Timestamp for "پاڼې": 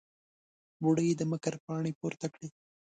1.65-1.91